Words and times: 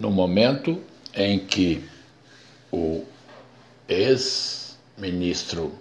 no 0.00 0.10
momento 0.10 0.82
em 1.14 1.38
que 1.38 1.84
o 2.72 3.04
ex-ministro 3.86 5.78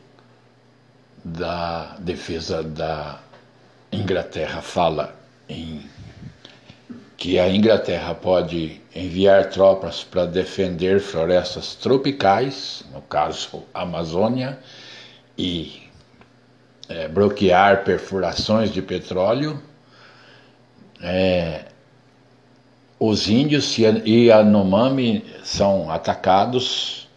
da 1.24 1.96
Defesa 2.00 2.62
da 2.62 3.22
Inglaterra 3.92 4.62
fala 4.62 5.16
em 5.48 5.82
que 7.16 7.40
a 7.40 7.50
Inglaterra 7.50 8.14
pode 8.14 8.82
enviar 8.96 9.50
tropas 9.50 10.04
para 10.04 10.26
defender 10.26 11.00
florestas 11.00 11.76
tropicais, 11.76 12.84
no 12.94 13.02
caso 13.02 13.64
Amazônia, 13.74 14.58
e 15.38 15.84
é, 16.88 17.08
bloquear 17.08 17.84
perfurações 17.84 18.72
de 18.72 18.82
petróleo. 18.82 19.62
É, 21.02 21.39
os 23.10 23.28
índios 23.28 23.76
e 23.78 24.28
Yanomami 24.28 25.26
são 25.44 25.90
atacados 25.90 27.08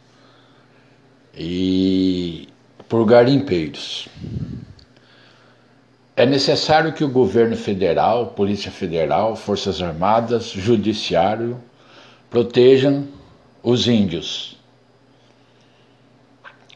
e 1.37 2.49
por 2.89 3.05
garimpeiros. 3.05 4.09
É 6.17 6.25
necessário 6.25 6.93
que 6.93 7.05
o 7.05 7.11
governo 7.11 7.57
federal, 7.57 8.29
Polícia 8.29 8.71
Federal, 8.71 9.37
Forças 9.37 9.83
Armadas, 9.83 10.47
Judiciário 10.47 11.61
protejam 12.31 13.07
os 13.63 13.87
índios. 13.87 14.57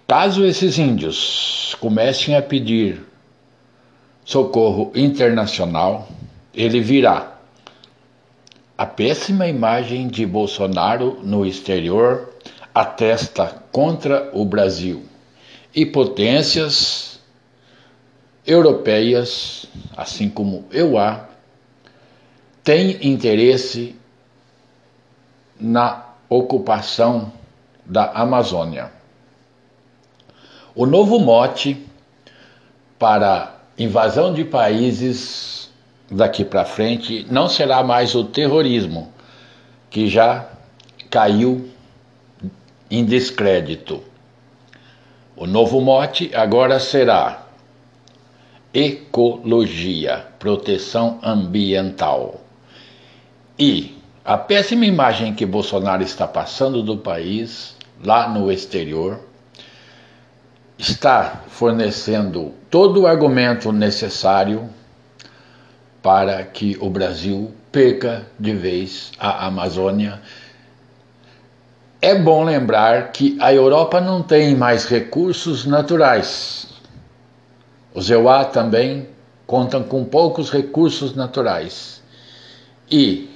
Caso 0.06 0.44
esses 0.44 0.78
índios 0.78 1.74
comecem 1.80 2.36
a 2.36 2.42
pedir 2.42 3.02
socorro 4.24 4.92
internacional, 4.94 6.08
ele 6.54 6.80
virá 6.80 7.35
a 8.76 8.84
péssima 8.84 9.46
imagem 9.46 10.06
de 10.06 10.26
Bolsonaro 10.26 11.18
no 11.22 11.46
exterior 11.46 12.30
atesta 12.74 13.62
contra 13.72 14.30
o 14.34 14.44
Brasil 14.44 15.04
e 15.74 15.86
potências 15.86 17.18
europeias, 18.46 19.66
assim 19.96 20.28
como 20.28 20.66
EUA, 20.70 21.26
têm 22.62 23.08
interesse 23.08 23.96
na 25.58 26.04
ocupação 26.28 27.32
da 27.84 28.10
Amazônia. 28.12 28.92
O 30.74 30.84
novo 30.84 31.18
mote 31.18 31.86
para 32.98 33.56
invasão 33.78 34.34
de 34.34 34.44
países 34.44 35.70
daqui 36.10 36.44
para 36.44 36.64
frente 36.64 37.26
não 37.30 37.48
será 37.48 37.82
mais 37.82 38.14
o 38.14 38.24
terrorismo, 38.24 39.12
que 39.90 40.08
já 40.08 40.48
caiu 41.10 41.68
em 42.90 43.04
descrédito. 43.04 44.02
O 45.36 45.46
novo 45.46 45.80
mote 45.80 46.30
agora 46.34 46.78
será 46.78 47.46
ecologia, 48.72 50.26
proteção 50.38 51.18
ambiental. 51.22 52.40
E 53.58 53.96
a 54.24 54.36
péssima 54.36 54.84
imagem 54.84 55.34
que 55.34 55.46
Bolsonaro 55.46 56.02
está 56.02 56.26
passando 56.26 56.82
do 56.82 56.96
país, 56.96 57.76
lá 58.04 58.28
no 58.28 58.50
exterior, 58.52 59.20
está 60.78 61.42
fornecendo 61.48 62.52
todo 62.70 63.02
o 63.02 63.06
argumento 63.06 63.72
necessário 63.72 64.68
para 66.06 66.44
que 66.44 66.78
o 66.80 66.88
Brasil 66.88 67.52
perca 67.72 68.24
de 68.38 68.52
vez 68.52 69.10
a 69.18 69.44
Amazônia. 69.48 70.22
É 72.00 72.14
bom 72.14 72.44
lembrar 72.44 73.10
que 73.10 73.36
a 73.40 73.52
Europa 73.52 74.00
não 74.00 74.22
tem 74.22 74.54
mais 74.54 74.84
recursos 74.84 75.66
naturais. 75.66 76.68
Os 77.92 78.08
EUA 78.08 78.44
também 78.44 79.08
contam 79.48 79.82
com 79.82 80.04
poucos 80.04 80.48
recursos 80.48 81.16
naturais. 81.16 82.00
E 82.88 83.28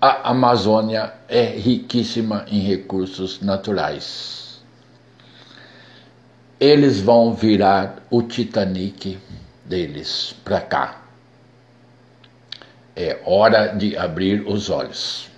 a 0.00 0.30
Amazônia 0.30 1.12
é 1.28 1.44
riquíssima 1.44 2.46
em 2.50 2.60
recursos 2.60 3.42
naturais. 3.42 4.62
Eles 6.58 6.98
vão 6.98 7.34
virar 7.34 7.96
o 8.10 8.22
Titanic 8.22 9.18
deles 9.66 10.34
para 10.42 10.62
cá. 10.62 11.05
É 12.96 13.20
hora 13.26 13.76
de 13.76 13.94
abrir 13.94 14.48
os 14.48 14.70
olhos. 14.70 15.28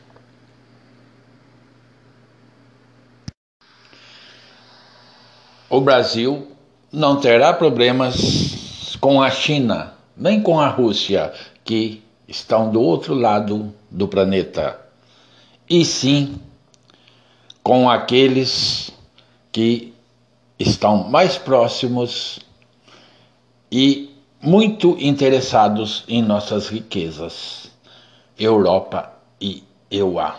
O 5.68 5.80
Brasil 5.80 6.52
não 6.92 7.20
terá 7.20 7.52
problemas 7.52 8.96
com 9.00 9.20
a 9.20 9.28
China, 9.28 9.92
nem 10.16 10.40
com 10.40 10.60
a 10.60 10.68
Rússia, 10.68 11.32
que 11.64 12.02
estão 12.28 12.70
do 12.70 12.80
outro 12.80 13.14
lado 13.14 13.74
do 13.90 14.06
planeta, 14.06 14.78
e 15.68 15.84
sim 15.84 16.40
com 17.62 17.90
aqueles 17.90 18.90
que 19.50 19.92
estão 20.58 21.08
mais 21.08 21.36
próximos 21.36 22.40
e 23.70 24.07
muito 24.40 24.96
interessados 25.00 26.04
em 26.08 26.22
nossas 26.22 26.68
riquezas, 26.68 27.70
Europa 28.38 29.12
e 29.40 29.62
EUA. 29.90 30.34